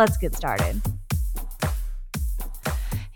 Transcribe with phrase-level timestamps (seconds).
[0.00, 0.80] Let's get started.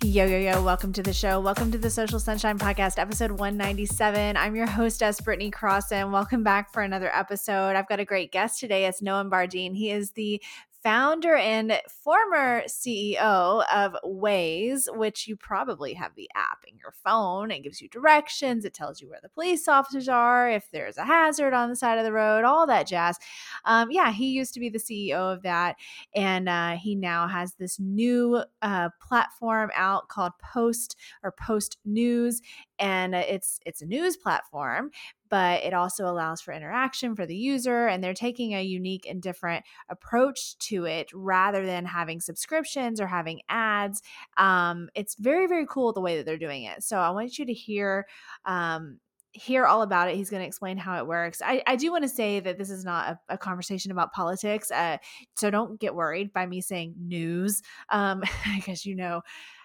[0.03, 1.41] Yo, yo, yo, welcome to the show.
[1.41, 4.37] Welcome to the Social Sunshine Podcast, episode 197.
[4.37, 6.13] I'm your hostess, Britney Crossan.
[6.13, 7.75] Welcome back for another episode.
[7.75, 8.85] I've got a great guest today.
[8.85, 9.75] It's Noam Bardin.
[9.75, 10.43] He is the
[10.85, 17.51] founder and former CEO of Waze, which you probably have the app in your phone.
[17.51, 21.05] It gives you directions, it tells you where the police officers are, if there's a
[21.07, 23.19] hazard on the side of the road, all that jazz.
[23.65, 25.77] Um, yeah, he used to be the CEO of that.
[26.15, 32.43] And uh, he now has this new uh, platform out called Post or Post News.
[32.79, 34.91] And it's it's a news platform,
[35.29, 37.87] but it also allows for interaction for the user.
[37.87, 43.07] And they're taking a unique and different approach to it rather than having subscriptions or
[43.07, 44.03] having ads.
[44.37, 46.83] Um, it's very, very cool the way that they're doing it.
[46.83, 48.07] So I want you to hear.
[48.45, 48.99] Um,
[49.35, 50.15] hear all about it.
[50.15, 51.43] He's going to explain how it works.
[51.45, 54.71] I, I do want to say that this is not a, a conversation about politics.
[54.71, 54.99] Uh,
[55.35, 58.23] so don't get worried by me saying news, um,
[58.55, 59.23] because you know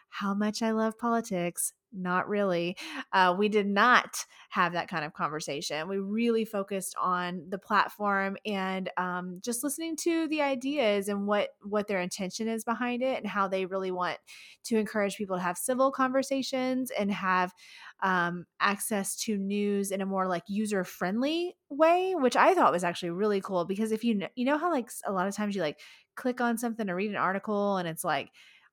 [0.10, 2.78] how much I love politics not really.
[3.12, 5.88] Uh, we did not have that kind of conversation.
[5.88, 11.50] We really focused on the platform and um, just listening to the ideas and what
[11.62, 14.18] what their intention is behind it and how they really want
[14.66, 17.54] to encourage people to have civil conversations and have
[18.02, 22.84] um, access to news in a more like user friendly way, which I thought was
[22.84, 25.56] actually really cool because if you know, you know how like a lot of times
[25.56, 25.80] you like
[26.16, 28.30] click on something to read an article and it's like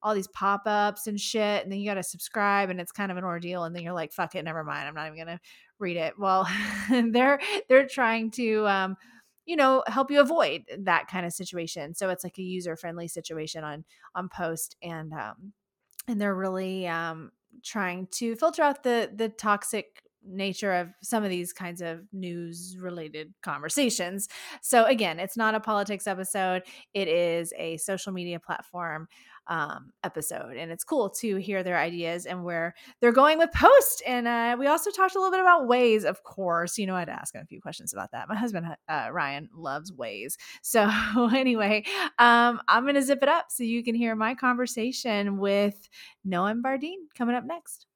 [0.07, 3.19] all these pop-ups and shit and then you got to subscribe and it's kind of
[3.19, 5.41] an ordeal and then you're like fuck it never mind i'm not even gonna
[5.81, 6.49] read it well
[7.11, 8.97] they're they're trying to um
[9.47, 13.09] you know help you avoid that kind of situation so it's like a user friendly
[13.09, 13.85] situation on
[14.15, 15.53] on post and um
[16.07, 17.33] and they're really um
[17.65, 22.77] trying to filter out the the toxic nature of some of these kinds of news
[22.81, 24.29] related conversations.
[24.61, 26.63] So again, it's not a politics episode.
[26.95, 29.09] It is a social media platform
[29.49, 30.57] um, episode.
[30.57, 34.03] And it's cool to hear their ideas and where they're going with Post.
[34.07, 36.79] And uh, we also talked a little bit about Waze, of course.
[36.79, 38.29] You know, I'd ask him a few questions about that.
[38.29, 40.37] My husband, uh, Ryan, loves Waze.
[40.63, 40.91] So,
[41.35, 41.85] anyway,
[42.19, 45.89] um, I'm going to zip it up so you can hear my conversation with
[46.27, 47.87] Noam Bardin coming up next.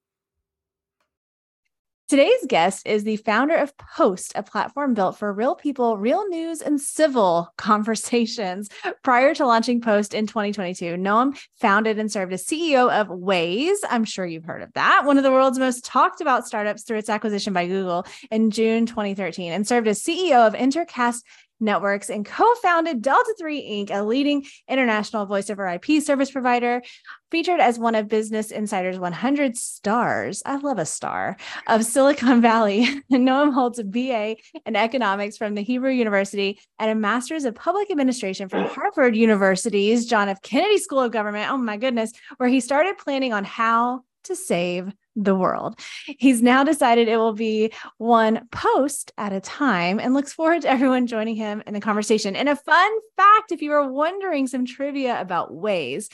[2.11, 6.61] Today's guest is the founder of Post, a platform built for real people, real news,
[6.61, 8.69] and civil conversations.
[9.05, 13.77] Prior to launching Post in 2022, Noam founded and served as CEO of Waze.
[13.89, 16.99] I'm sure you've heard of that, one of the world's most talked about startups through
[16.99, 21.23] its acquisition by Google in June 2013, and served as CEO of Intercast
[21.61, 26.83] Networks and co founded Delta 3 Inc., a leading international voice over IP service provider,
[27.31, 30.43] featured as one of Business Insider's 100 stars.
[30.45, 32.87] I love a star of Silicon Valley.
[33.13, 37.91] Noam holds a BA in economics from the Hebrew University and a master's of public
[37.91, 40.43] administration from Harvard University's John F.
[40.43, 41.51] Kennedy School of Government.
[41.51, 44.93] Oh my goodness, where he started planning on how to save
[45.25, 45.79] the world.
[46.07, 50.71] He's now decided it will be one post at a time and looks forward to
[50.71, 52.35] everyone joining him in the conversation.
[52.37, 56.09] And a fun fact if you were wondering some trivia about Waze,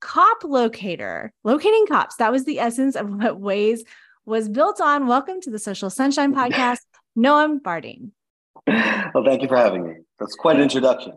[0.00, 3.80] cop locator, locating cops, that was the essence of what Waze
[4.26, 5.06] was built on.
[5.06, 6.80] Welcome to the Social Sunshine Podcast,
[7.16, 8.12] Noam Bardin.
[8.66, 9.94] Well, thank you for having me.
[10.18, 11.12] That's quite an introduction.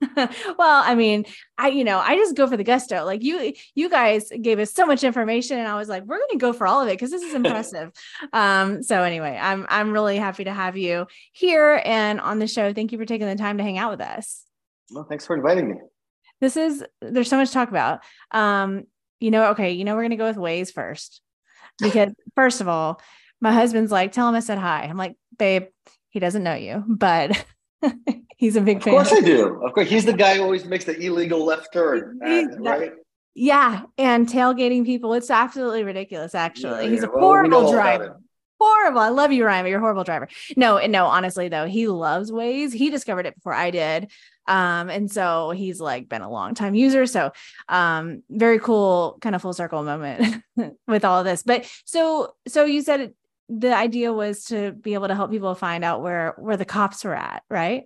[0.16, 1.24] well, I mean,
[1.58, 3.04] I you know, I just go for the gusto.
[3.04, 6.30] Like you you guys gave us so much information and I was like, we're going
[6.32, 7.90] to go for all of it cuz this is impressive.
[8.32, 12.72] um so anyway, I'm I'm really happy to have you here and on the show.
[12.72, 14.44] Thank you for taking the time to hang out with us.
[14.90, 15.76] Well, thanks for inviting me.
[16.40, 18.00] This is there's so much to talk about.
[18.30, 18.84] Um
[19.22, 21.22] you know, okay, you know we're going to go with Waze first.
[21.80, 23.00] Because first of all,
[23.40, 24.82] my husband's like, tell him I said hi.
[24.82, 25.66] I'm like, babe,
[26.10, 27.44] he doesn't know you, but
[28.36, 28.94] He's a big of fan.
[28.94, 29.62] Of course I do.
[29.62, 32.92] Of course, he's the guy who always makes the illegal left turn, right?
[33.34, 35.14] Yeah, and tailgating people.
[35.14, 36.34] It's absolutely ridiculous.
[36.34, 38.20] Actually, yeah, he's a well, horrible driver.
[38.60, 39.00] Horrible.
[39.00, 40.28] I love you, Ryan, but you're a horrible driver.
[40.56, 42.72] No, and no, honestly though, he loves Waze.
[42.72, 44.10] He discovered it before I did.
[44.46, 47.06] Um, and so he's like been a long time user.
[47.06, 47.32] So
[47.68, 50.42] um, very cool kind of full circle moment
[50.88, 51.42] with all of this.
[51.42, 53.14] But so so you said
[53.58, 57.04] the idea was to be able to help people find out where where the cops
[57.04, 57.84] were at, right?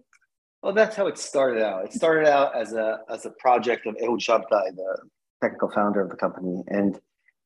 [0.63, 1.85] Well, that's how it started out.
[1.85, 4.99] It started out as a as a project of Ehud Shabtai, the
[5.43, 6.99] technical founder of the company, and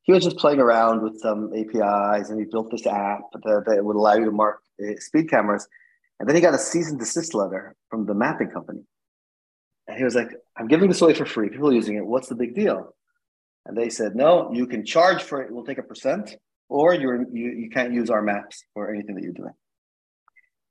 [0.03, 3.85] he was just playing around with some APIs, and he built this app that, that
[3.85, 5.69] would allow you to mark uh, speed cameras.
[6.19, 8.83] And then he got a cease and desist letter from the mapping company,
[9.87, 11.49] and he was like, "I'm giving this away for free.
[11.49, 12.07] People are using it.
[12.07, 12.95] What's the big deal?"
[13.65, 15.51] And they said, "No, you can charge for it.
[15.51, 16.37] We'll take a percent,
[16.71, 19.53] or you're you, you can't use our maps for anything that you're doing."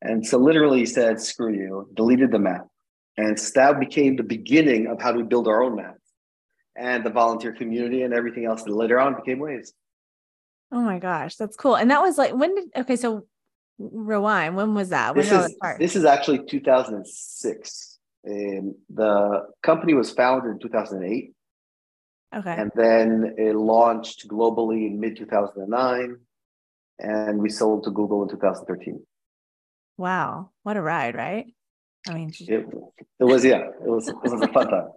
[0.01, 2.67] And so literally he said, screw you, deleted the map.
[3.17, 6.01] And that became the beginning of how we build our own maps
[6.77, 9.73] and the volunteer community and everything else that later on became Waze.
[10.71, 11.75] Oh my gosh, that's cool.
[11.75, 13.25] And that was like, when did, okay, so
[13.77, 15.15] rewind, when was that?
[15.15, 17.99] When this, is, this is actually 2006.
[18.23, 21.33] And the company was founded in 2008.
[22.35, 22.55] Okay.
[22.55, 26.17] And then it launched globally in mid 2009.
[26.99, 29.01] And we sold to Google in 2013.
[29.97, 31.47] Wow, what a ride, right?
[32.07, 32.65] I mean, it,
[33.19, 34.89] it was yeah, it was it was a fun time.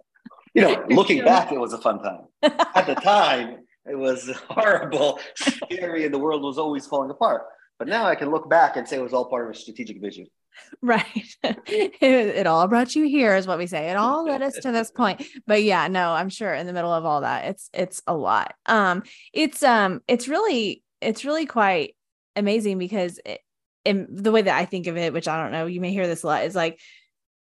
[0.53, 2.21] You know, looking back, it was a fun time.
[2.41, 7.43] At the time, it was horrible, scary, and the world was always falling apart.
[7.79, 9.99] But now I can look back and say it was all part of a strategic
[9.99, 10.27] vision.
[10.81, 11.35] Right.
[11.43, 13.89] it, it, all brought you here is what we say.
[13.89, 15.23] It all led us to this point.
[15.47, 18.53] But yeah, no, I'm sure in the middle of all that, it's it's a lot.
[18.65, 21.95] Um it's um it's really it's really quite
[22.35, 23.39] amazing because it,
[23.85, 26.07] and the way that I think of it, which I don't know, you may hear
[26.07, 26.79] this a lot, is like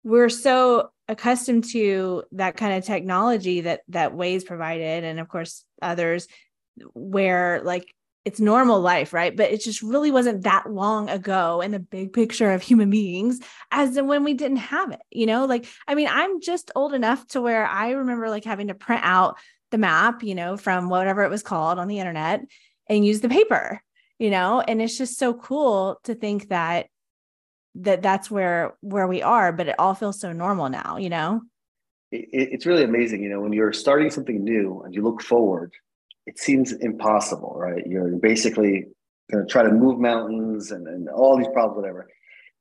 [0.05, 5.65] we're so accustomed to that kind of technology that that Waze provided, and of course
[5.83, 6.29] others,
[6.95, 7.95] where like
[8.29, 9.37] it's normal life, right?
[9.37, 13.41] But it just really wasn't that long ago in the big picture of human beings
[13.71, 15.45] as when we didn't have it, you know?
[15.45, 19.03] Like, I mean, I'm just old enough to where I remember like having to print
[19.05, 19.39] out
[19.71, 22.43] the map, you know, from whatever it was called on the internet
[22.89, 23.83] and use the paper
[24.19, 26.87] you know and it's just so cool to think that
[27.75, 31.41] that that's where where we are but it all feels so normal now you know
[32.11, 35.73] it, it's really amazing you know when you're starting something new and you look forward
[36.29, 38.87] it seems impossible right you're basically
[39.31, 42.09] going to try to move mountains and, and all these problems whatever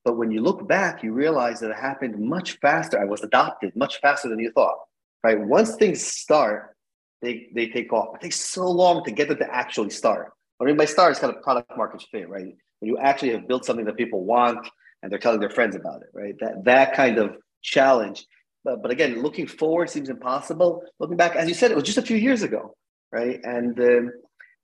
[0.06, 3.76] but when you look back you realize that it happened much faster i was adopted
[3.76, 4.78] much faster than you thought
[5.24, 6.76] right once things start
[7.22, 10.66] they they take off it takes so long to get them to actually start I
[10.66, 12.56] mean, by star is kind of product market fit, right?
[12.80, 14.68] When you actually have built something that people want
[15.02, 16.36] and they're telling their friends about it, right?
[16.40, 18.26] That that kind of challenge.
[18.64, 20.84] But, but again, looking forward seems impossible.
[21.00, 22.76] Looking back, as you said, it was just a few years ago,
[23.12, 23.40] right?
[23.44, 24.12] And um,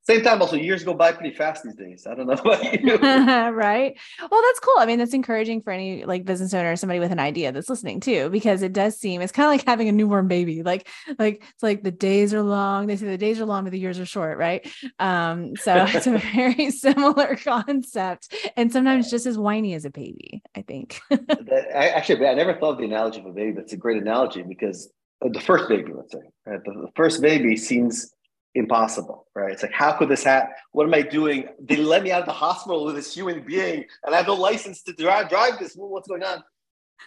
[0.05, 2.05] same time also years go by pretty fast these days.
[2.05, 2.97] I don't know about you.
[3.53, 3.97] Right?
[4.19, 4.75] Well that's cool.
[4.77, 7.69] I mean that's encouraging for any like business owner or somebody with an idea that's
[7.69, 10.61] listening too because it does seem it's kind of like having a newborn baby.
[10.63, 10.87] Like
[11.17, 12.87] like it's like the days are long.
[12.87, 14.67] They say the days are long but the years are short right?
[14.99, 20.41] Um so it's a very similar concept and sometimes just as whiny as a baby
[20.55, 20.99] i think.
[21.09, 23.53] That, I, actually i never thought of the analogy of a baby.
[23.53, 24.91] That's a great analogy because
[25.21, 26.59] the first baby let's say right?
[26.65, 28.11] the, the first baby seems
[28.55, 29.51] impossible, right?
[29.51, 30.51] It's like, how could this happen?
[30.71, 31.47] What am I doing?
[31.59, 34.35] They let me out of the hospital with this human being, and I have no
[34.35, 35.73] license to drive, drive this.
[35.75, 36.43] What's going on?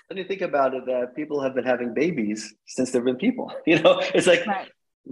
[0.09, 3.53] Then you think about it, that people have been having babies since there've been people.
[3.67, 4.69] You know, it's like, right.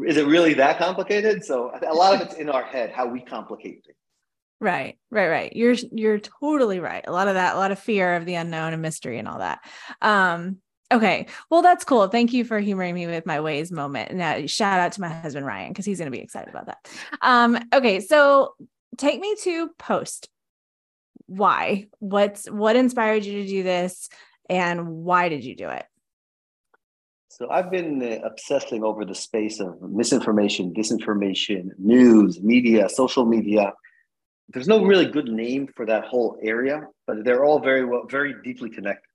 [0.07, 1.45] is it really that complicated?
[1.45, 3.97] So a lot of it's in our head, how we complicate things.
[4.61, 5.55] Right, right, right.
[5.55, 7.05] You're you're totally right.
[7.07, 9.39] A lot of that, a lot of fear of the unknown and mystery and all
[9.39, 9.61] that.
[10.01, 10.59] Um,
[10.95, 11.27] Okay.
[11.51, 12.07] Well, that's cool.
[12.07, 14.15] Thank you for humoring me with my Waze moment.
[14.15, 16.89] Now, shout out to my husband Ryan because he's going to be excited about that.
[17.21, 18.55] Um, okay, so
[18.97, 20.29] take me to post.
[21.27, 21.89] Why?
[21.99, 24.09] What's what inspired you to do this,
[24.49, 25.85] and why did you do it?
[27.29, 33.73] So I've been uh, obsessing over the space of misinformation, disinformation, news, media, social media.
[34.51, 38.37] There's no really good name for that whole area, but they're all very well, very
[38.45, 39.09] deeply connected.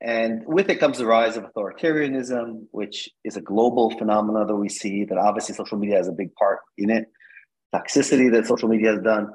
[0.00, 4.68] And with it comes the rise of authoritarianism, which is a global phenomenon that we
[4.68, 7.06] see that obviously social media has a big part in it,
[7.74, 9.28] toxicity that social media has done.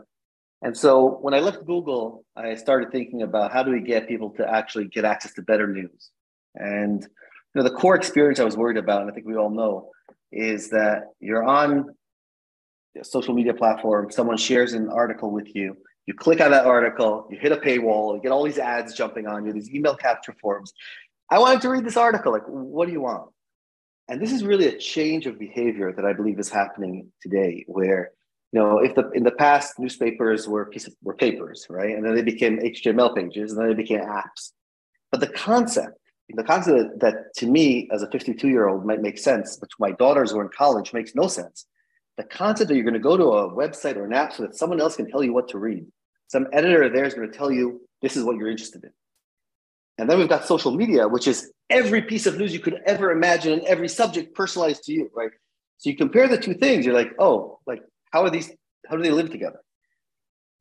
[0.62, 4.32] And so when I left Google, I started thinking about how do we get people
[4.32, 6.12] to actually get access to better news?
[6.56, 9.50] And you know, the core experience I was worried about, and I think we all
[9.50, 9.89] know,
[10.32, 11.86] is that you're on
[13.00, 17.27] a social media platform, someone shares an article with you, you click on that article,
[17.29, 20.36] you hit a paywall, you get all these ads jumping on you, these email capture
[20.41, 20.74] forms.
[21.29, 22.32] I wanted to read this article.
[22.32, 23.29] Like, what do you want?
[24.08, 28.12] And this is really a change of behavior that I believe is happening today, where
[28.51, 32.15] you know, if the in the past newspapers were piece were papers, right, and then
[32.15, 34.53] they became HTML pages, and then they became apps.
[35.12, 39.01] But the concept, the concept that, that to me as a 52 year old might
[39.01, 41.68] make sense, but to my daughters who are in college makes no sense.
[42.20, 44.56] The concept that you're going to go to a website or an app so that
[44.56, 45.86] someone else can tell you what to read
[46.30, 48.92] some editor there is going to tell you this is what you're interested in.
[49.98, 53.12] And then we've got social media, which is every piece of news you could ever
[53.12, 55.32] imagine and every subject personalized to you, right?
[55.80, 58.50] So you compare the two things, you're like, oh, like how are these,
[58.88, 59.60] how do they live together?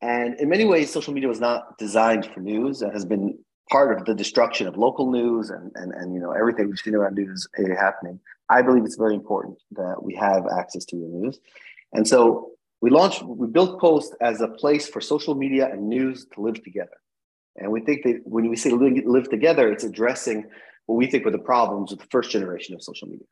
[0.00, 2.82] And in many ways, social media was not designed for news.
[2.82, 3.38] It has been
[3.70, 6.94] part of the destruction of local news and, and, and you know everything we've seen
[6.94, 7.46] around news
[7.78, 8.18] happening.
[8.50, 11.38] I believe it's very important that we have access to the news.
[11.92, 16.26] And so we launched, we built Post as a place for social media and news
[16.34, 16.98] to live together.
[17.56, 20.44] And we think that when we say live together, it's addressing
[20.86, 23.26] what we think were the problems with the first generation of social media.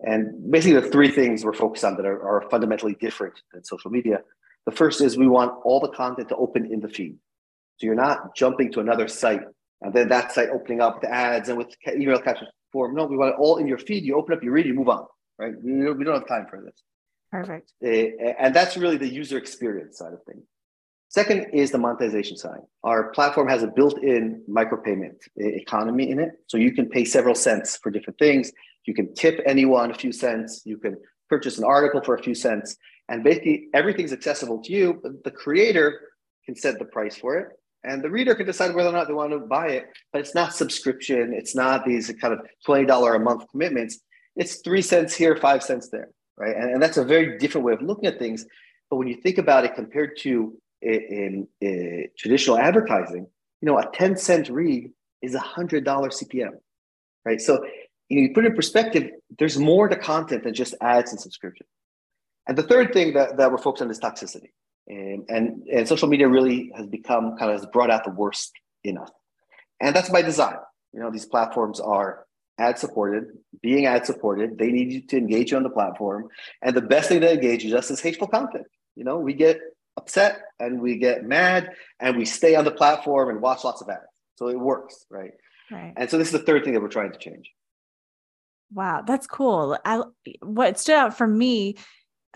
[0.00, 3.90] And basically, the three things we're focused on that are, are fundamentally different than social
[3.90, 4.18] media.
[4.66, 7.16] The first is we want all the content to open in the feed.
[7.76, 9.42] So you're not jumping to another site
[9.82, 12.94] and then that site opening up with ads and with email capture form.
[12.94, 14.04] No, we want it all in your feed.
[14.04, 15.06] You open up, you read, you move on,
[15.38, 15.54] right?
[15.62, 16.82] We don't, we don't have time for this.
[17.30, 17.72] Perfect.
[17.84, 20.44] Uh, and that's really the user experience side of things.
[21.08, 22.60] Second is the monetization side.
[22.84, 26.30] Our platform has a built-in micropayment economy in it.
[26.46, 28.50] So you can pay several cents for different things.
[28.86, 30.62] You can tip anyone a few cents.
[30.64, 30.96] You can
[31.28, 32.76] purchase an article for a few cents.
[33.10, 35.00] And basically everything's accessible to you.
[35.02, 36.00] But the creator
[36.46, 37.48] can set the price for it.
[37.84, 39.86] And the reader can decide whether or not they want to buy it.
[40.12, 41.32] But it's not subscription.
[41.34, 44.00] It's not these kind of $20 a month commitments.
[44.36, 46.08] It's three cents here, five cents there.
[46.36, 46.56] Right.
[46.56, 48.46] And, and that's a very different way of looking at things.
[48.88, 53.26] But when you think about it compared to in, in traditional advertising,
[53.60, 54.90] you know, a 10 cent read
[55.22, 56.50] is a $100 CPM,
[57.24, 57.40] right?
[57.40, 57.64] So
[58.08, 61.66] you, put it in perspective, there's more to content than just ads and subscription.
[62.46, 64.50] And the third thing that, that we're focused on is toxicity.
[64.88, 68.52] And, and, and social media really has become kind of has brought out the worst
[68.84, 69.10] in us.
[69.80, 70.56] And that's by design.
[70.92, 72.26] You know, these platforms are
[72.58, 73.26] ad supported,
[73.62, 74.58] being ad supported.
[74.58, 76.28] They need you to engage you on the platform.
[76.60, 78.66] And the best thing to engage is just is hateful content.
[78.96, 79.60] You know, we get
[79.96, 81.70] upset and we get mad
[82.00, 84.00] and we stay on the platform and watch lots of ads.
[84.36, 85.32] So it works, right?
[85.70, 85.92] Right.
[85.96, 87.50] And so this is the third thing that we're trying to change.
[88.72, 89.78] Wow, that's cool.
[89.84, 90.02] I
[90.40, 91.76] what stood out for me,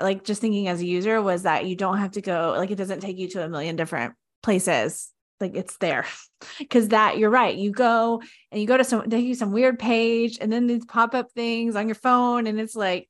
[0.00, 2.76] like just thinking as a user, was that you don't have to go like it
[2.76, 5.10] doesn't take you to a million different places.
[5.40, 6.06] Like it's there,
[6.58, 7.54] because that you're right.
[7.54, 10.84] You go and you go to some they use some weird page, and then these
[10.84, 13.08] pop up things on your phone, and it's like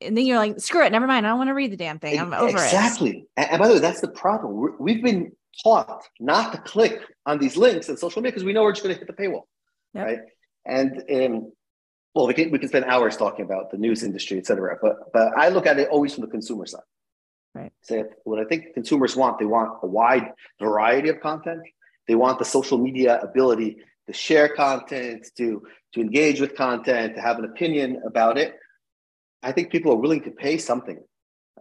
[0.00, 1.26] and then you're like, screw it, never mind.
[1.26, 2.18] I don't want to read the damn thing.
[2.20, 3.10] I'm over exactly.
[3.10, 3.14] it.
[3.14, 3.26] Exactly.
[3.36, 4.74] And by the way, that's the problem.
[4.78, 8.52] we have been taught not to click on these links in social media because we
[8.52, 9.44] know we're just going to hit the paywall,
[9.94, 10.06] yep.
[10.06, 10.18] right?
[10.66, 11.52] And um,
[12.16, 14.78] well, we can we can spend hours talking about the news industry, et cetera.
[14.80, 16.88] But but I look at it always from the consumer side.
[17.54, 17.72] Right.
[17.82, 21.60] So what I think consumers want, they want a wide variety of content.
[22.08, 27.20] They want the social media ability to share content, to to engage with content, to
[27.20, 28.56] have an opinion about it.
[29.42, 30.98] I think people are willing to pay something,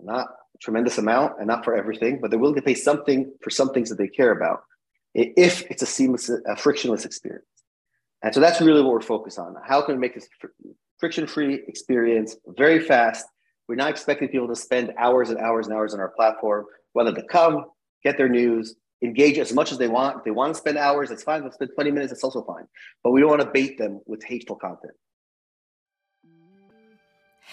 [0.02, 3.50] not a tremendous amount and not for everything, but they're willing to pay something for
[3.50, 4.64] some things that they care about
[5.14, 7.55] if it's a seamless, a frictionless experience.
[8.26, 9.56] And so that's really what we're focused on.
[9.64, 10.28] How can we make this
[11.00, 13.28] friction free experience very fast?
[13.68, 17.14] We're not expecting people to spend hours and hours and hours on our platform, whether
[17.14, 17.66] to come,
[18.04, 20.18] get their news, engage as much as they want.
[20.18, 21.44] If they want to spend hours, that's fine.
[21.44, 22.66] Let's spend 20 minutes, it's also fine.
[23.04, 24.94] But we don't want to bait them with hateful content.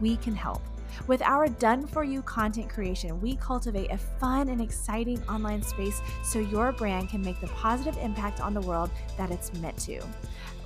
[0.00, 0.62] we can help.
[1.06, 6.00] With our done for you content creation, we cultivate a fun and exciting online space
[6.24, 10.02] so your brand can make the positive impact on the world that it's meant to.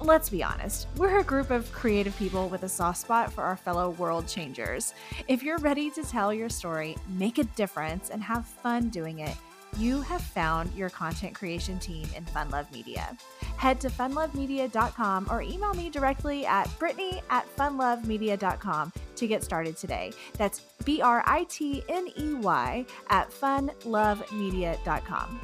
[0.00, 3.56] Let's be honest, we're a group of creative people with a soft spot for our
[3.56, 4.94] fellow world changers.
[5.28, 9.36] If you're ready to tell your story, make a difference, and have fun doing it,
[9.76, 13.16] you have found your content creation team in Funlove Media.
[13.56, 20.12] Head to funlovemedia.com or email me directly at britney at funlovemedia.com to get started today.
[20.38, 25.40] That's B R I T N E Y at funlovemedia.com.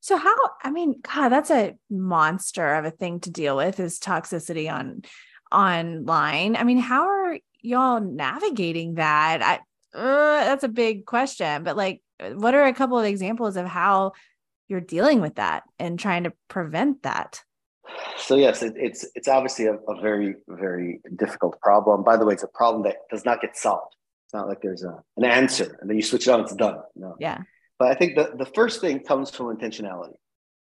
[0.00, 3.98] So how I mean, God, that's a monster of a thing to deal with is
[3.98, 5.00] toxicity on
[5.50, 6.56] online.
[6.56, 9.40] I mean, how are y'all navigating that?
[9.42, 9.60] I
[9.94, 11.64] uh, that's a big question.
[11.64, 14.12] But like, what are a couple of examples of how
[14.68, 17.42] you're dealing with that and trying to prevent that?
[18.16, 22.02] So yes, it, it's it's obviously a, a, very very difficult problem.
[22.02, 23.94] By the way, it's a problem that does not get solved.
[24.26, 26.78] It's not like there's a, an answer and then you switch it on, it's done.
[26.96, 27.14] No.
[27.20, 27.42] Yeah.
[27.78, 30.14] But I think the, the first thing comes from intentionality.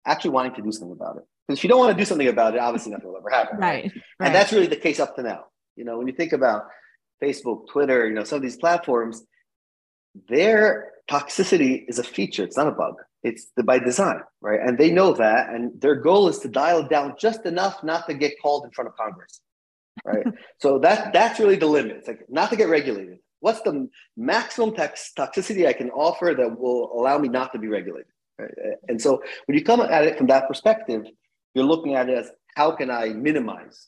[0.06, 1.24] actually wanting to do something about it.
[1.48, 3.58] Because if you don't want to do something about it, obviously nothing will ever happen.
[3.58, 3.86] Right.
[3.86, 3.94] right.
[4.20, 5.46] And that's really the case up to now.
[5.76, 6.64] You know, when you think about
[7.24, 9.24] Facebook, Twitter, you know, some of these platforms,
[10.28, 12.96] their toxicity is a feature, it's not a bug.
[13.24, 14.60] It's the, by design, right?
[14.60, 15.50] And they know that.
[15.50, 18.72] And their goal is to dial it down just enough not to get called in
[18.72, 19.40] front of Congress.
[20.06, 20.26] Right.
[20.62, 21.98] so that that's really the limit.
[21.98, 23.20] It's like not to get regulated.
[23.40, 27.68] What's the maximum tax, toxicity I can offer that will allow me not to be
[27.68, 28.12] regulated?
[28.38, 28.52] Right?
[28.88, 31.06] And so when you come at it from that perspective,
[31.54, 33.88] you're looking at it as how can I minimize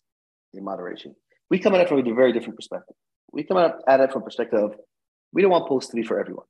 [0.54, 1.16] the moderation?
[1.50, 2.96] We come at it from a very different perspective.
[3.36, 4.76] We come at it from perspective of
[5.34, 6.46] we don't want posts to be for everyone.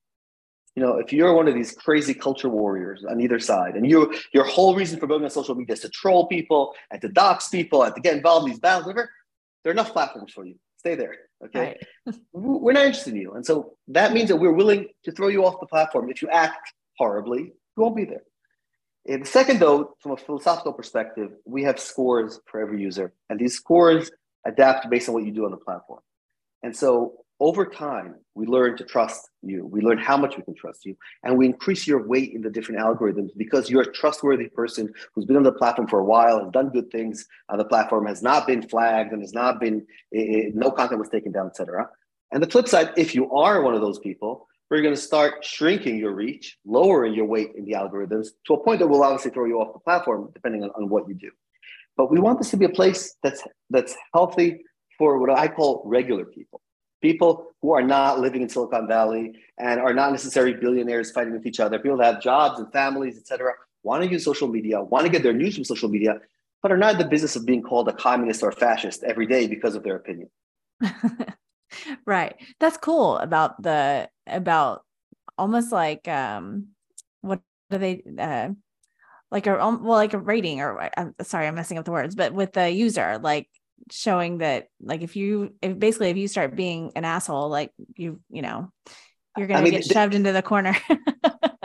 [0.76, 4.14] You know, if you're one of these crazy culture warriors on either side, and you
[4.34, 7.50] your whole reason for building on social media is to troll people and to dox
[7.50, 9.10] people and to get involved in these battles, whatever,
[9.64, 10.56] there are enough platforms for you.
[10.78, 11.16] Stay there.
[11.44, 11.78] Okay.
[12.06, 12.16] Right.
[12.34, 13.34] we're not interested in you.
[13.34, 16.10] And so that means that we're willing to throw you off the platform.
[16.12, 18.24] If you act horribly, you won't be there.
[19.08, 23.40] And the second, though, from a philosophical perspective, we have scores for every user, and
[23.40, 24.12] these scores
[24.46, 26.02] adapt based on what you do on the platform.
[26.64, 29.66] And so over time, we learn to trust you.
[29.66, 32.50] We learn how much we can trust you, and we increase your weight in the
[32.50, 36.40] different algorithms because you're a trustworthy person who's been on the platform for a while,
[36.40, 39.86] has done good things on the platform, has not been flagged, and has not been
[40.18, 41.90] uh, no content was taken down, etc.
[42.32, 45.44] And the flip side, if you are one of those people, we're going to start
[45.46, 49.32] shrinking your reach, lowering your weight in the algorithms to a point that will obviously
[49.32, 51.32] throw you off the platform, depending on, on what you do.
[51.98, 54.64] But we want this to be a place that's that's healthy
[54.98, 56.62] for what I call regular people.
[57.02, 61.46] People who are not living in Silicon Valley and are not necessarily billionaires fighting with
[61.46, 61.78] each other.
[61.78, 65.22] People that have jobs and families, etc., want to use social media, want to get
[65.22, 66.20] their news from social media,
[66.62, 69.28] but are not in the business of being called a communist or a fascist every
[69.28, 70.30] day because of their opinion.
[72.06, 72.36] right.
[72.60, 74.84] That's cool about the about
[75.38, 76.68] almost like um
[77.22, 78.50] what do they uh
[79.32, 82.16] like a um, well like a rating or I'm sorry I'm messing up the words
[82.16, 83.50] but with the user like
[83.92, 88.20] showing that like if you if basically if you start being an asshole like you
[88.30, 88.72] you know
[89.38, 90.76] you're gonna I mean, get th- shoved into the corner.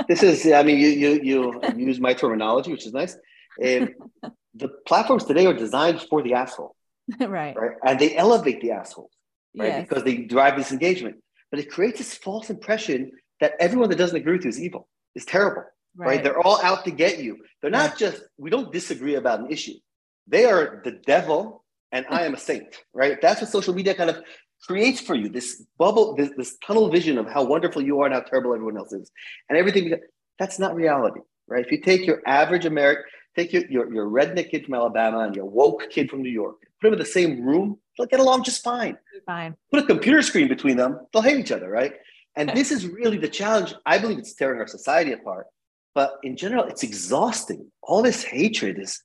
[0.08, 3.16] This is i mean you you you use my terminology which is nice.
[3.62, 3.94] And
[4.54, 6.74] the platforms today are designed for the asshole.
[7.20, 7.54] Right.
[7.56, 7.76] Right?
[7.86, 9.12] And they elevate the assholes
[9.56, 9.66] right?
[9.66, 9.88] Yes.
[9.88, 11.16] because they drive this engagement.
[11.50, 14.88] But it creates this false impression that everyone that doesn't agree with you is evil
[15.14, 15.64] is terrible
[15.96, 16.24] right, right?
[16.24, 17.38] they're all out to get you.
[17.60, 17.98] They're not right.
[17.98, 19.74] just we don't disagree about an issue.
[20.26, 21.59] They are the devil
[21.92, 23.20] and I am a saint, right?
[23.20, 24.22] That's what social media kind of
[24.66, 28.14] creates for you this bubble, this, this tunnel vision of how wonderful you are and
[28.14, 29.10] how terrible everyone else is.
[29.48, 29.94] And everything
[30.38, 31.64] that's not reality, right?
[31.64, 33.04] If you take your average American,
[33.36, 36.56] take your, your, your redneck kid from Alabama and your woke kid from New York,
[36.80, 38.96] put them in the same room, they'll get along just fine.
[39.26, 39.56] Fine.
[39.70, 41.94] Put a computer screen between them, they'll hate each other, right?
[42.36, 43.74] And this is really the challenge.
[43.84, 45.46] I believe it's tearing our society apart.
[45.94, 47.70] But in general, it's exhausting.
[47.82, 49.02] All this hatred is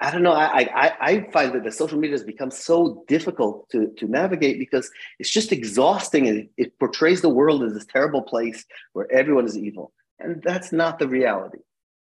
[0.00, 0.32] I don't know.
[0.32, 4.58] I, I, I find that the social media has become so difficult to, to navigate
[4.58, 9.10] because it's just exhausting and it, it portrays the world as this terrible place where
[9.12, 9.92] everyone is evil.
[10.18, 11.58] And that's not the reality.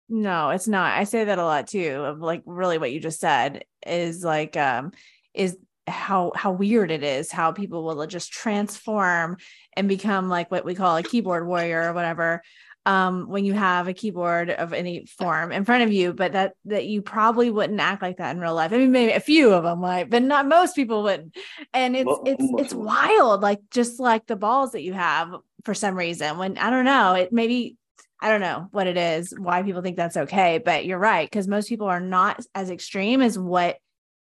[0.08, 0.96] No, it's not.
[0.96, 4.56] I say that a lot too, of like really what you just said is like,
[4.56, 4.92] um,
[5.34, 5.56] is
[5.88, 9.36] how how weird it is how people will just transform
[9.76, 12.42] and become like what we call a keyboard warrior or whatever
[12.88, 16.54] um, when you have a keyboard of any form in front of you, but that
[16.64, 18.72] that you probably wouldn't act like that in real life.
[18.72, 21.36] I mean, maybe a few of them might, but not most people wouldn't.
[21.74, 25.74] And it's well, it's it's wild, like just like the balls that you have for
[25.74, 26.38] some reason.
[26.38, 27.76] When I don't know, it maybe
[28.22, 31.46] I don't know what it is, why people think that's okay, but you're right because
[31.46, 33.76] most people are not as extreme as what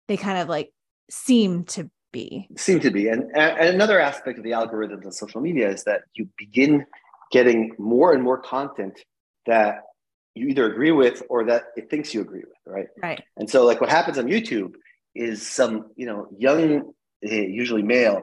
[0.07, 0.71] they kind of like
[1.09, 2.47] seem to be.
[2.55, 6.03] Seem to be, and, and another aspect of the algorithms on social media is that
[6.13, 6.85] you begin
[7.33, 9.03] getting more and more content
[9.47, 9.81] that
[10.35, 12.87] you either agree with or that it thinks you agree with, right?
[13.01, 13.23] Right.
[13.37, 14.73] And so, like, what happens on YouTube
[15.15, 16.93] is some, you know, young,
[17.23, 18.21] eh, usually male,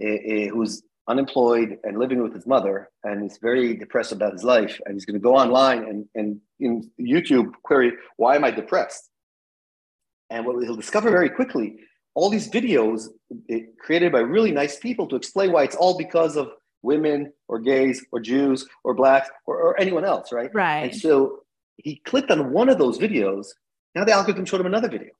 [0.00, 4.44] eh, eh, who's unemployed and living with his mother, and he's very depressed about his
[4.44, 8.52] life, and he's going to go online and and in YouTube query, "Why am I
[8.52, 9.10] depressed?"
[10.30, 11.76] And what he'll discover very quickly,
[12.14, 13.08] all these videos
[13.84, 16.46] created by really nice people to explain why it's all because of
[16.82, 20.52] women or gays or Jews or blacks or, or anyone else, right?
[20.54, 20.84] Right.
[20.84, 21.40] And so
[21.76, 23.46] he clicked on one of those videos.
[23.94, 25.10] Now the algorithm showed him another video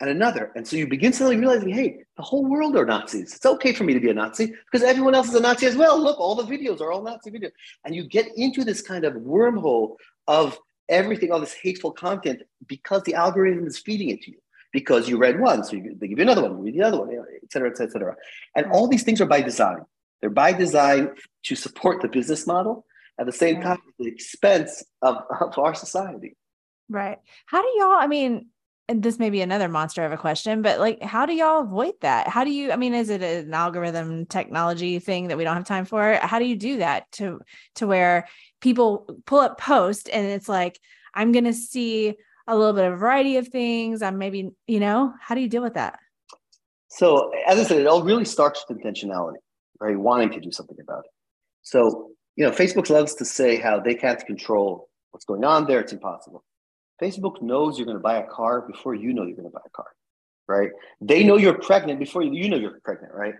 [0.00, 0.52] and another.
[0.56, 3.34] And so you begin suddenly realizing, hey, the whole world are Nazis.
[3.34, 5.76] It's okay for me to be a Nazi because everyone else is a Nazi as
[5.76, 6.00] well.
[6.00, 7.52] Look, all the videos are all Nazi videos.
[7.84, 9.96] And you get into this kind of wormhole
[10.26, 14.38] of everything, all this hateful content because the algorithm is feeding it to you.
[14.72, 16.98] Because you read one, so you, they give you another one, you read the other
[16.98, 18.16] one, et cetera, et cetera, et cetera.
[18.56, 19.84] And all these things are by design.
[20.22, 21.10] They're by design
[21.44, 22.86] to support the business model
[23.20, 26.36] at the same time at the expense of, of our society.
[26.88, 27.18] Right.
[27.44, 28.46] How do y'all, I mean,
[28.88, 31.94] and this may be another monster of a question, but like, how do y'all avoid
[32.00, 32.28] that?
[32.28, 35.64] How do you, I mean, is it an algorithm technology thing that we don't have
[35.64, 36.14] time for?
[36.14, 37.40] How do you do that to,
[37.76, 38.28] to where
[38.60, 40.80] people pull up post and it's like,
[41.14, 42.14] I'm going to see
[42.46, 44.02] a little bit of variety of things.
[44.02, 45.98] I'm maybe, you know, how do you deal with that?
[46.88, 49.36] So as I said, it all really starts with intentionality,
[49.80, 49.96] right?
[49.96, 51.10] Wanting to do something about it.
[51.62, 55.80] So, you know, Facebook loves to say how they can't control what's going on there.
[55.80, 56.44] It's impossible.
[57.00, 59.60] Facebook knows you're going to buy a car before you know you're going to buy
[59.64, 59.86] a car,
[60.46, 60.70] right?
[61.00, 63.34] They know you're pregnant before you know you're pregnant, right?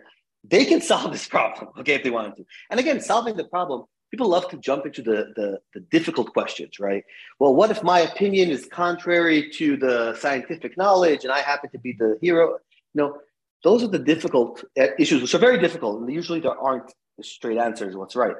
[0.44, 2.44] They can solve this problem, okay, if they wanted to.
[2.70, 6.78] And again, solving the problem, people love to jump into the, the, the difficult questions,
[6.78, 7.04] right?
[7.38, 11.78] Well, what if my opinion is contrary to the scientific knowledge and I happen to
[11.78, 12.58] be the hero?
[12.94, 13.18] You know,
[13.64, 16.00] those are the difficult uh, issues, which are very difficult.
[16.00, 18.34] And usually there aren't straight answers what's right.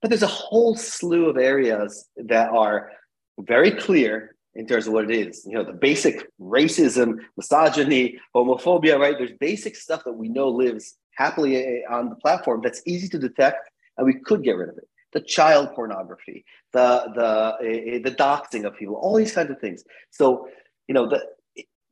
[0.00, 2.90] But there's a whole slew of areas that are
[3.38, 5.46] very clear in terms of what it is.
[5.46, 9.16] You know, the basic racism, misogyny, homophobia, right?
[9.16, 13.18] There's basic stuff that we know lives happily eh, on the platform that's easy to
[13.18, 14.88] detect and we could get rid of it.
[15.12, 19.84] The child pornography, the the uh, the doxing of people, all these kinds of things.
[20.10, 20.48] So,
[20.88, 21.22] you know, the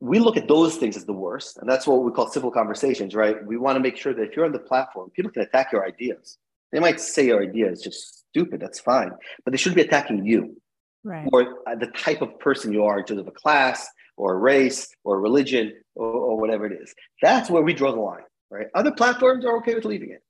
[0.01, 3.13] we look at those things as the worst, and that's what we call civil conversations,
[3.13, 3.45] right?
[3.45, 5.85] We want to make sure that if you're on the platform, people can attack your
[5.85, 6.37] ideas.
[6.71, 9.11] They might say your idea is just stupid, that's fine,
[9.45, 10.59] but they shouldn't be attacking you
[11.03, 11.29] right.
[11.31, 13.87] or uh, the type of person you are in terms of a class
[14.17, 16.95] or a race or religion or, or, whatever it is.
[17.21, 18.67] That's where we draw the line, right?
[18.73, 20.23] Other platforms are okay with leaving it.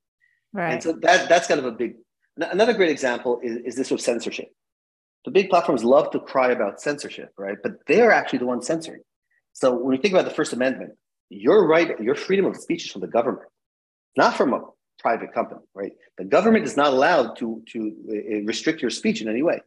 [0.52, 0.74] Right.
[0.74, 1.96] And so that, that's kind of a big,
[2.38, 4.50] another great example is, is this with censorship.
[5.24, 7.58] The big platforms love to cry about censorship, right?
[7.62, 9.02] But they're actually the ones censoring.
[9.62, 10.93] So when you think about the First Amendment,
[11.30, 13.47] your right, your freedom of speech is from the government,
[14.17, 14.62] not from a
[14.97, 15.91] private company, right?
[16.17, 19.62] The government is not allowed to, to uh, restrict your speech in any way.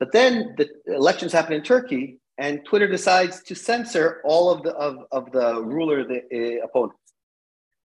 [0.00, 4.72] But then the elections happen in Turkey, and Twitter decides to censor all of the
[4.86, 6.96] of, of the ruler the uh, opponents.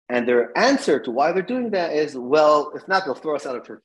[0.07, 3.45] And their answer to why they're doing that is, well, if not, they'll throw us
[3.45, 3.83] out of Turkey.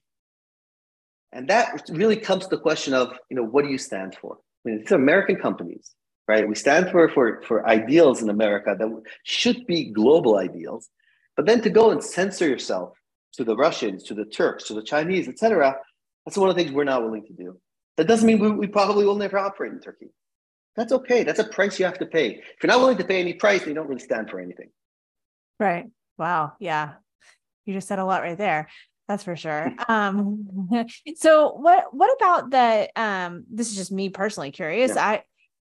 [1.33, 4.38] And that really comes to the question of, you know, what do you stand for?
[4.64, 5.94] I mean, these are American companies,
[6.27, 6.49] right?
[6.49, 10.89] We stand for, for, for ideals in America that should be global ideals.
[11.37, 12.97] But then to go and censor yourself
[13.35, 15.77] to the Russians, to the Turks, to the Chinese, etc.,
[16.25, 17.59] that's one of the things we're not willing to do.
[17.97, 20.11] That doesn't mean we, we probably will never operate in Turkey.
[20.77, 21.23] That's okay.
[21.23, 22.31] That's a price you have to pay.
[22.31, 24.71] If you're not willing to pay any price, then you don't really stand for anything.
[25.61, 25.87] Right.
[26.19, 26.55] Wow.
[26.59, 26.95] Yeah.
[27.67, 28.69] You just said a lot right there.
[29.07, 29.73] That's for sure.
[29.89, 30.49] Um,
[31.17, 34.95] so what what about the um this is just me personally curious.
[34.95, 35.07] Yeah.
[35.07, 35.23] I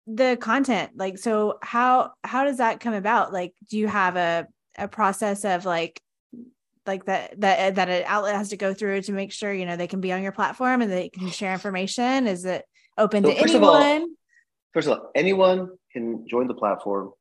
[0.07, 3.33] the content, like so how how does that come about?
[3.33, 6.01] Like, do you have a a process of like
[6.85, 9.65] like that that uh, that an outlet has to go through to make sure you
[9.65, 12.25] know they can be on your platform and they can share information?
[12.25, 12.65] Is it
[12.97, 14.07] open so to first anyone of all,
[14.73, 17.11] first of all anyone can join the platform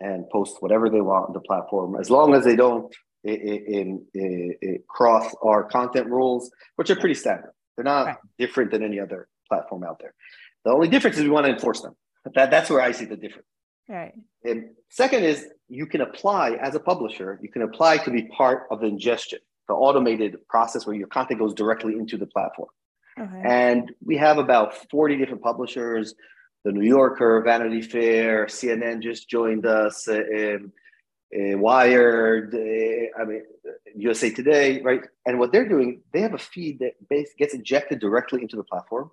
[0.00, 3.34] and post whatever they want on the platform as long as they don't in,
[4.14, 7.52] in, in cross our content rules which are pretty standard.
[7.76, 8.16] They're not right.
[8.38, 10.14] different than any other platform out there.
[10.64, 11.94] The only difference is we want to enforce them
[12.34, 13.46] that, that's where i see the difference
[13.88, 18.24] right and second is you can apply as a publisher, you can apply to be
[18.24, 22.68] part of the ingestion, the automated process where your content goes directly into the platform.
[23.18, 23.42] Okay.
[23.44, 26.14] And we have about 40 different publishers.
[26.64, 30.72] The New Yorker, Vanity Fair, CNN just joined us, uh, um,
[31.34, 33.42] uh, Wired, uh, I mean,
[33.94, 35.02] USA Today, right?
[35.24, 38.64] And what they're doing, they have a feed that base, gets injected directly into the
[38.64, 39.10] platform.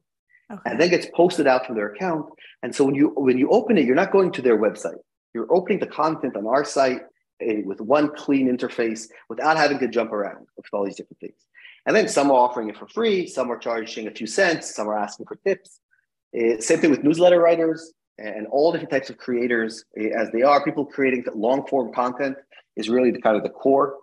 [0.52, 0.62] Okay.
[0.66, 2.28] And then gets posted out from their account.
[2.64, 4.98] And so when you when you open it, you're not going to their website
[5.38, 7.02] you're opening the content on our site
[7.44, 11.46] uh, with one clean interface without having to jump around with all these different things.
[11.86, 14.90] And then some are offering it for free, some are charging a few cents, some
[14.90, 15.80] are asking for tips.
[16.36, 20.42] Uh, same thing with newsletter writers and all different types of creators uh, as they
[20.42, 20.66] are.
[20.66, 22.36] People creating long form content
[22.76, 23.96] is really the kind of the core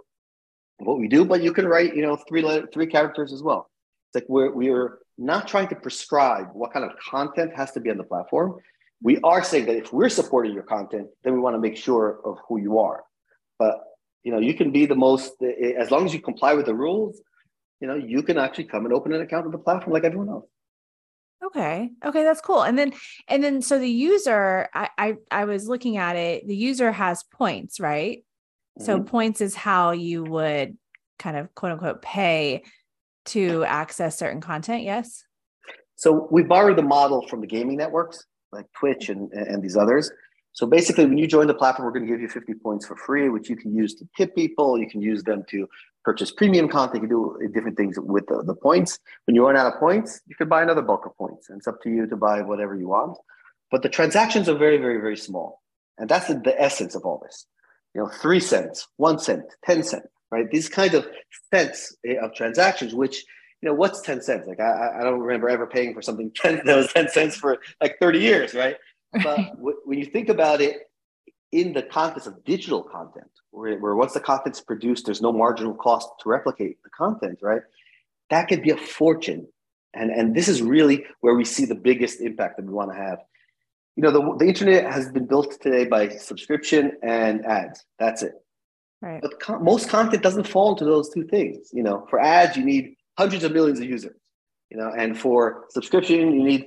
[0.80, 1.24] of what we do.
[1.24, 3.68] But you can write, you know, three letter, three characters as well.
[4.14, 7.90] It's like we're we're not trying to prescribe what kind of content has to be
[7.90, 8.60] on the platform
[9.04, 12.20] we are saying that if we're supporting your content, then we want to make sure
[12.24, 13.04] of who you are.
[13.58, 13.78] But
[14.22, 17.20] you know, you can be the most as long as you comply with the rules.
[17.80, 20.30] You know, you can actually come and open an account on the platform like everyone
[20.30, 20.46] else.
[21.44, 21.90] Okay.
[22.02, 22.62] Okay, that's cool.
[22.62, 22.94] And then
[23.28, 26.48] and then so the user, I I, I was looking at it.
[26.48, 28.24] The user has points, right?
[28.78, 28.86] Mm-hmm.
[28.86, 30.78] So points is how you would
[31.18, 32.62] kind of quote unquote pay
[33.26, 34.82] to access certain content.
[34.82, 35.24] Yes.
[35.96, 40.10] So we borrowed the model from the gaming networks like Twitch and, and these others.
[40.52, 42.96] So basically, when you join the platform, we're going to give you 50 points for
[42.96, 44.78] free, which you can use to tip people.
[44.78, 45.68] You can use them to
[46.04, 47.02] purchase premium content.
[47.02, 49.00] You can do different things with the, the points.
[49.26, 51.48] When you run out of points, you can buy another bulk of points.
[51.48, 53.18] And it's up to you to buy whatever you want.
[53.72, 55.60] but the transactions are very, very, very small.
[55.98, 57.46] And that's the, essence of all this.
[57.94, 60.50] You know, three cents, one cent, 10 cents, right?
[60.50, 61.06] These kind of
[61.52, 63.24] cents eh, of transactions, which,
[63.62, 64.46] you know, what's 10 cents?
[64.46, 67.58] Like, I, I don't remember ever paying for something 10, that was 10 cents for
[67.80, 68.76] like 30 years, right?
[69.22, 70.90] But when you think about it
[71.52, 75.74] in the context of digital content, where, where once the content's produced, there's no marginal
[75.74, 77.62] cost to replicate the content, right?
[78.30, 79.46] That could be a fortune.
[79.94, 82.96] And, and this is really where we see the biggest impact that we want to
[82.96, 83.18] have
[83.96, 88.32] you know the, the internet has been built today by subscription and ads that's it
[89.04, 89.20] right.
[89.22, 92.06] But con- most content doesn't fall into those two things you know?
[92.10, 94.16] For ads you need hundreds of millions of users
[94.70, 94.90] you know?
[94.96, 96.66] And for subscription you need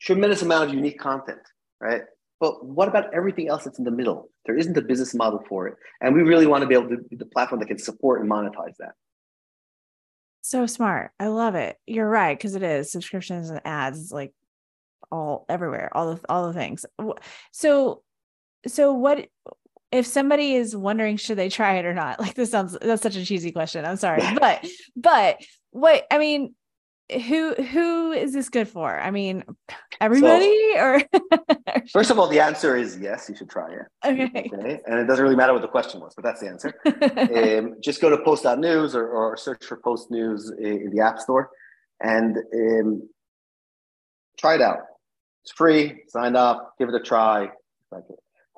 [0.00, 1.40] tremendous amount of unique content
[1.80, 2.02] right?
[2.40, 4.30] But what about everything else that's in the middle?
[4.44, 6.98] There isn't a business model for it and we really want to be able to
[6.98, 8.92] be the platform that can support and monetize that.
[10.42, 11.10] So smart.
[11.18, 11.76] I love it.
[11.88, 12.92] You're right because it is.
[12.92, 14.32] Subscriptions and ads like
[15.10, 16.86] all everywhere, all the all the things.
[17.52, 18.02] So
[18.66, 19.26] so what
[19.92, 22.20] if somebody is wondering should they try it or not?
[22.26, 23.84] Like this sounds that's such a cheesy question.
[23.84, 24.22] I'm sorry.
[24.38, 26.54] But but what I mean
[27.12, 28.98] who who is this good for?
[28.98, 29.44] I mean,
[30.00, 31.02] everybody so, or
[31.92, 33.86] first of all, the answer is yes, you should try it.
[34.04, 34.50] Okay.
[34.52, 34.80] okay.
[34.86, 36.74] And it doesn't really matter what the question was, but that's the answer.
[37.58, 41.50] um, just go to post.news or, or search for post news in the app store
[42.00, 43.08] and um,
[44.38, 44.78] try it out.
[45.44, 46.02] It's free.
[46.08, 47.50] Sign up, give it a try.
[47.92, 48.02] like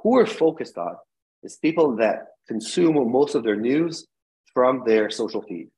[0.03, 0.97] Who we're focused on
[1.43, 4.07] is people that consume most of their news
[4.55, 5.69] from their social feed.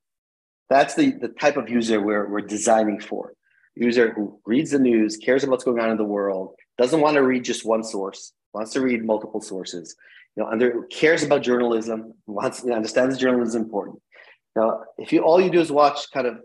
[0.68, 3.35] That's the, the type of user we're, we're designing for.
[3.75, 7.16] User who reads the news, cares about what's going on in the world, doesn't want
[7.16, 9.96] to read just one source, wants to read multiple sources,
[10.37, 14.01] you know, under cares about journalism, wants you know, understands journalism is important.
[14.57, 16.38] Now, if you all you do is watch kind of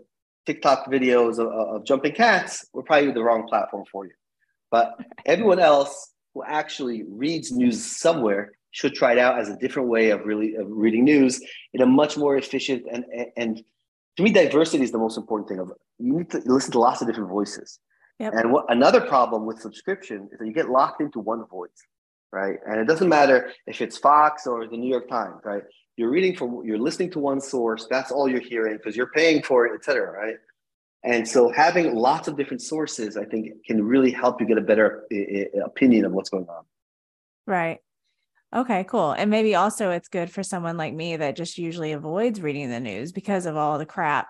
[0.46, 4.12] TikTok videos of, of jumping cats, we're probably the wrong platform for you.
[4.70, 9.88] But everyone else who actually reads news somewhere should try it out as a different
[9.88, 11.40] way of really of reading news
[11.72, 13.04] in a much more efficient and
[13.36, 13.62] and
[14.16, 17.00] to me diversity is the most important thing of you need to listen to lots
[17.00, 17.78] of different voices
[18.18, 18.32] yep.
[18.34, 21.80] and what another problem with subscription is that you get locked into one voice
[22.32, 25.62] right and it doesn't matter if it's fox or the new york times right
[25.96, 29.42] you're reading from you're listening to one source that's all you're hearing because you're paying
[29.42, 30.36] for it et cetera right
[31.06, 34.66] and so having lots of different sources, I think, can really help you get a
[34.72, 36.64] better uh, opinion of what's going on.
[37.46, 37.78] Right.
[38.56, 39.12] Okay, cool.
[39.12, 42.80] And maybe also it's good for someone like me that just usually avoids reading the
[42.80, 44.28] news because of all the crap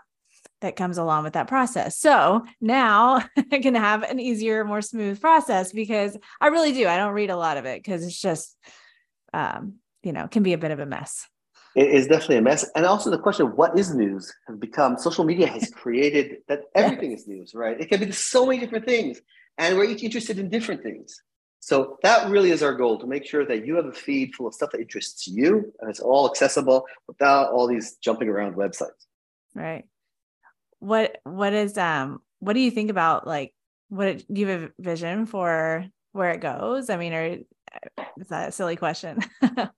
[0.60, 1.96] that comes along with that process.
[1.98, 6.88] So now I can have an easier, more smooth process because I really do.
[6.88, 8.56] I don't read a lot of it because it's just,
[9.32, 11.26] um, you know, can be a bit of a mess
[11.76, 12.68] it is definitely a mess.
[12.74, 16.62] And also the question of what is news has become social media has created that
[16.74, 17.78] everything is news, right?
[17.78, 19.20] It can be so many different things.
[19.58, 21.20] And we're each interested in different things.
[21.66, 24.46] So that really is our goal to make sure that you have a feed full
[24.46, 29.06] of stuff that interests you and it's all accessible without all these jumping around websites.
[29.52, 29.84] Right.
[30.78, 33.52] What what is um what do you think about like
[33.88, 36.88] what do you have a vision for where it goes?
[36.88, 37.38] I mean, or
[38.16, 39.18] is that a silly question?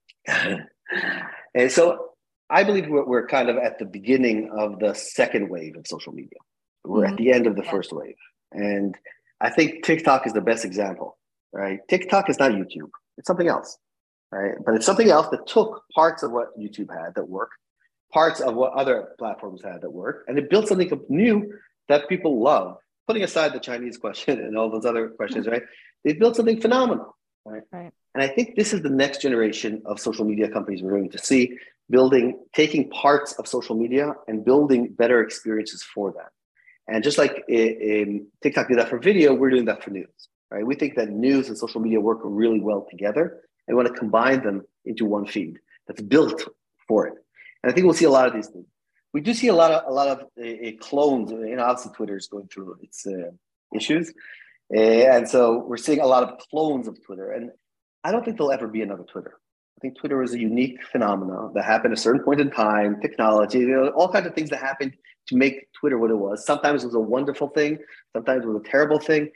[1.55, 2.11] And so
[2.51, 6.13] I believe we're, we're kind of at the beginning of the second wave of social
[6.13, 6.39] media.
[6.85, 7.13] We're mm-hmm.
[7.13, 8.15] at the end of the first wave.
[8.53, 8.97] And
[9.41, 11.19] I think TikTok is the best example,
[11.53, 11.81] right?
[11.89, 13.79] TikTok is not YouTube, it's something else,
[14.31, 14.55] right?
[14.65, 17.51] But it's something else that took parts of what YouTube had that work,
[18.13, 21.53] parts of what other platforms had that work, and it built something new
[21.89, 22.79] that people love.
[23.07, 25.63] Putting aside the Chinese question and all those other questions, right?
[26.05, 27.63] They built something phenomenal, right?
[27.73, 27.93] right?
[28.15, 31.19] And I think this is the next generation of social media companies we're going to
[31.19, 31.57] see
[31.91, 36.27] building, taking parts of social media and building better experiences for them.
[36.87, 40.09] And just like in, TikTok did that for video, we're doing that for news,
[40.51, 40.67] right?
[40.67, 43.99] We think that news and social media work really well together and we want to
[43.99, 46.43] combine them into one feed that's built
[46.87, 47.15] for it.
[47.63, 48.67] And I think we'll see a lot of these things.
[49.13, 51.31] We do see a lot of a lot of uh, clones.
[51.31, 53.31] You know, obviously Twitter is going through its uh,
[53.75, 54.13] issues,
[54.75, 57.31] uh, and so we're seeing a lot of clones of Twitter.
[57.33, 57.51] And
[58.05, 59.39] I don't think there'll ever be another Twitter.
[59.79, 63.01] I think Twitter was a unique phenomenon that happened at a certain point in time,
[63.01, 64.93] technology, you know, all kinds of things that happened
[65.29, 66.45] to make Twitter what it was.
[66.45, 67.79] Sometimes it was a wonderful thing,
[68.13, 69.31] sometimes it was a terrible thing,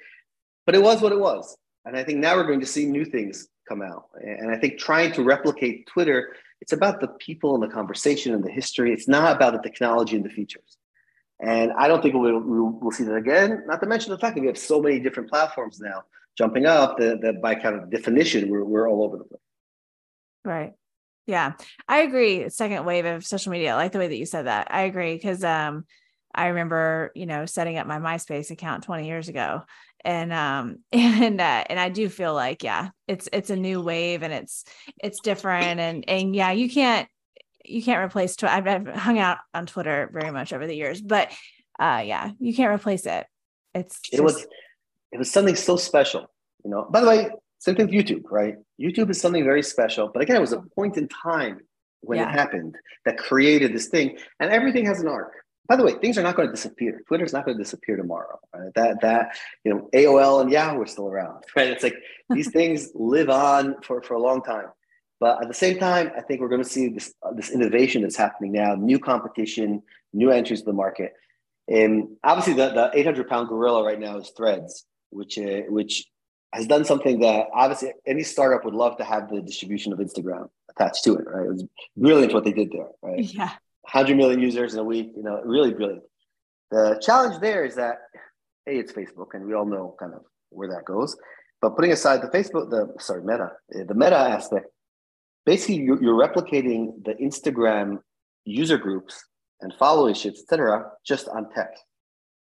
[0.66, 1.57] but it was what it was.
[1.85, 4.07] And I think now we're going to see new things come out.
[4.20, 8.44] And I think trying to replicate Twitter, it's about the people and the conversation and
[8.44, 8.92] the history.
[8.92, 10.77] It's not about the technology and the features.
[11.40, 13.64] And I don't think we'll, we'll, see that again.
[13.66, 16.05] Not to mention the fact that we have so many different platforms now
[16.38, 19.40] jumping up that, that by kind of definition, we're, we're all over the place.
[20.44, 20.72] Right.
[21.27, 21.53] Yeah,
[21.88, 22.48] I agree.
[22.48, 23.72] Second wave of social media.
[23.72, 24.68] I like the way that you said that.
[24.70, 25.85] I agree because um,
[26.35, 29.62] I remember, you know, setting up my MySpace account 20 years ago.
[30.05, 34.23] And um and uh, and I do feel like yeah, it's it's a new wave
[34.23, 34.64] and it's
[35.03, 37.09] it's different and and yeah, you can't
[37.64, 38.55] you can't replace Twitter.
[38.55, 41.31] I've, I've hung out on Twitter very much over the years, but
[41.79, 43.27] uh yeah, you can't replace it.
[43.75, 44.47] It's just, it was
[45.12, 46.27] it was something so special,
[46.64, 46.87] you know.
[46.90, 48.57] By the way, same thing with YouTube, right?
[48.81, 51.61] YouTube is something very special, but again, it was a point in time
[52.01, 52.29] when yeah.
[52.29, 55.33] it happened that created this thing, and everything has an arc.
[55.68, 57.03] By the way, things are not going to disappear.
[57.07, 58.38] Twitter's not going to disappear tomorrow.
[58.55, 58.75] Right?
[58.75, 61.68] That that you know, AOL and Yahoo are still around, right?
[61.68, 61.96] It's like
[62.31, 64.66] these things live on for for a long time.
[65.20, 68.03] But at the same time, I think we're going to see this uh, this innovation
[68.03, 71.12] that's happening now, new competition, new entries to the market.
[71.68, 76.07] And obviously, the, the 800 pound gorilla right now is Threads, which uh, which
[76.53, 80.48] has done something that obviously any startup would love to have the distribution of Instagram
[80.70, 81.46] attached to it, right?
[81.46, 81.64] It was
[81.96, 83.20] brilliant what they did there, right?
[83.20, 83.53] Yeah.
[83.83, 86.03] 100 million users in a week, you know, really brilliant.
[86.71, 87.97] The challenge there is that,
[88.66, 91.16] hey, it's Facebook, and we all know kind of where that goes.
[91.61, 94.66] But putting aside the Facebook, the sorry, Meta, eh, the Meta aspect,
[95.45, 97.99] basically you're, you're replicating the Instagram
[98.45, 99.25] user groups
[99.61, 101.83] and followerships, etc., just on text.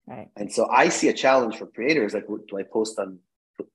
[0.06, 0.28] Right.
[0.36, 3.18] And so I see a challenge for creators like, do I post on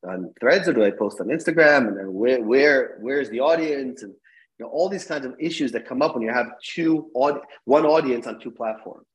[0.07, 1.87] on Threads or do I post on Instagram?
[1.87, 4.03] And then where where where's the audience?
[4.03, 4.13] And
[4.59, 7.41] you know all these kinds of issues that come up when you have two aud-
[7.65, 9.05] one audience on two platforms.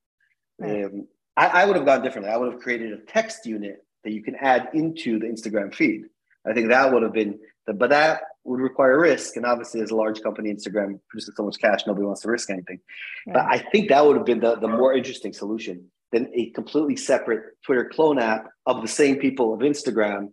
[0.59, 0.85] Right.
[0.85, 2.33] Um, I, I would have gone differently.
[2.33, 6.05] I would have created a text unit that you can add into the Instagram feed.
[6.47, 9.37] I think that would have been the, but that would require risk.
[9.37, 12.51] And obviously, as a large company, Instagram produces so much cash, nobody wants to risk
[12.51, 12.81] anything.
[13.27, 13.35] Right.
[13.35, 16.97] But I think that would have been the, the more interesting solution than a completely
[16.97, 20.31] separate Twitter clone app of the same people of Instagram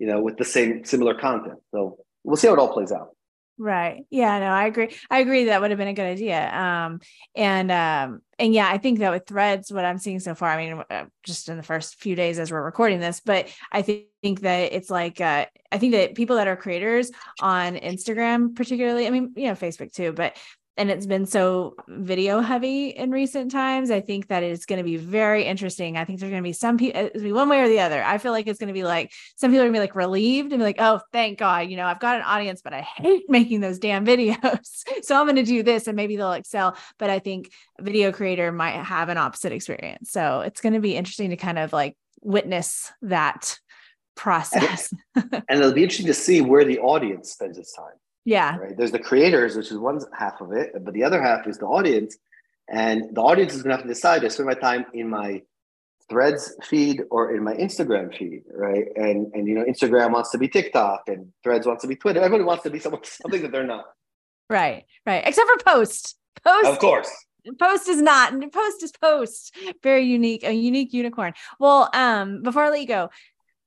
[0.00, 1.60] you know, with the same similar content.
[1.70, 3.10] So we'll see how it all plays out.
[3.62, 4.06] Right.
[4.08, 4.88] Yeah, no, I agree.
[5.10, 6.50] I agree that would have been a good idea.
[6.50, 6.98] Um,
[7.36, 10.56] and um, and yeah, I think that with threads, what I'm seeing so far, I
[10.56, 14.06] mean, uh, just in the first few days as we're recording this, but I think,
[14.42, 19.10] that it's like uh, I think that people that are creators on Instagram, particularly, I
[19.10, 20.36] mean, you know, Facebook too, but
[20.80, 23.90] and it's been so video heavy in recent times.
[23.90, 25.98] I think that it's going to be very interesting.
[25.98, 28.02] I think there's going to be some people, uh, be one way or the other.
[28.02, 29.94] I feel like it's going to be like some people are going to be like
[29.94, 32.80] relieved and be like, oh, thank God, you know, I've got an audience, but I
[32.80, 34.84] hate making those damn videos.
[35.02, 36.74] so I'm going to do this and maybe they'll excel.
[36.98, 40.10] But I think a video creator might have an opposite experience.
[40.10, 43.58] So it's going to be interesting to kind of like witness that
[44.16, 44.94] process.
[45.14, 47.99] and it'll be interesting to see where the audience spends its time.
[48.24, 48.56] Yeah.
[48.56, 48.76] Right.
[48.76, 51.66] There's the creators, which is one half of it, but the other half is the
[51.66, 52.16] audience.
[52.68, 55.42] And the audience is going to have to decide to spend my time in my
[56.08, 58.86] threads feed or in my Instagram feed, right?
[58.96, 62.20] And and you know, Instagram wants to be TikTok and threads wants to be Twitter.
[62.20, 63.86] Everybody wants to be someone, something that they're not.
[64.48, 65.22] Right, right.
[65.24, 66.16] Except for post.
[66.44, 67.10] Post of course.
[67.58, 68.34] Post is not.
[68.52, 69.56] Post is post.
[69.82, 71.32] Very unique, a unique unicorn.
[71.58, 73.10] Well, um, before I let you go,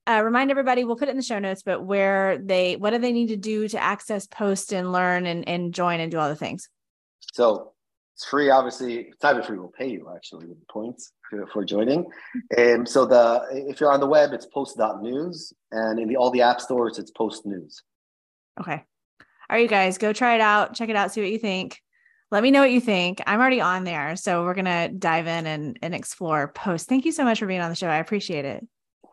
[0.07, 2.97] uh, remind everybody we'll put it in the show notes but where they what do
[2.97, 6.29] they need to do to access post and learn and, and join and do all
[6.29, 6.69] the things?
[7.33, 7.71] So
[8.15, 12.05] it's free obviously not free we'll pay you actually with points for, for joining.
[12.55, 16.31] And um, so the if you're on the web it's post.news and in the, all
[16.31, 17.81] the app stores it's post news.
[18.59, 18.83] Okay.
[19.49, 21.79] All right you guys go try it out check it out see what you think.
[22.29, 23.21] Let me know what you think.
[23.25, 27.13] I'm already on there so we're gonna dive in and, and explore post thank you
[27.13, 27.87] so much for being on the show.
[27.87, 28.67] I appreciate it